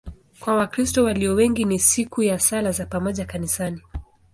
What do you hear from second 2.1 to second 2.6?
ya